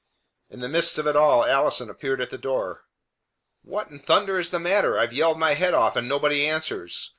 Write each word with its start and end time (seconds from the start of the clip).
In 0.49 0.61
the 0.61 0.67
midst 0.67 0.97
of 0.97 1.05
it 1.05 1.15
all 1.15 1.45
Allison 1.45 1.87
appeared 1.87 2.21
at 2.21 2.31
the 2.31 2.37
door. 2.39 2.85
"What 3.61 3.89
in 3.91 3.99
thunder 3.99 4.39
is 4.39 4.49
the 4.49 4.57
matter? 4.59 4.97
I've 4.97 5.13
yelled 5.13 5.37
my 5.37 5.53
head 5.53 5.75
off, 5.75 5.95
and 5.95 6.09
nobody 6.09 6.43
answers. 6.47 7.09